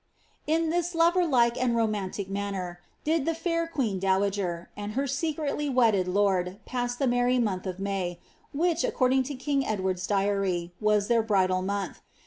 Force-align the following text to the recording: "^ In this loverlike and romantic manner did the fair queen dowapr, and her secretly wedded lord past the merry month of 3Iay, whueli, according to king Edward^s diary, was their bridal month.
"^ 0.01 0.03
In 0.47 0.71
this 0.71 0.95
loverlike 0.95 1.61
and 1.61 1.75
romantic 1.75 2.27
manner 2.27 2.79
did 3.03 3.23
the 3.25 3.35
fair 3.35 3.67
queen 3.67 3.99
dowapr, 3.99 4.65
and 4.75 4.93
her 4.93 5.05
secretly 5.05 5.69
wedded 5.69 6.07
lord 6.07 6.57
past 6.65 6.97
the 6.97 7.05
merry 7.05 7.37
month 7.37 7.67
of 7.67 7.77
3Iay, 7.77 8.17
whueli, 8.51 8.83
according 8.83 9.21
to 9.21 9.35
king 9.35 9.61
Edward^s 9.61 10.07
diary, 10.07 10.73
was 10.81 11.07
their 11.07 11.21
bridal 11.21 11.61
month. 11.61 12.01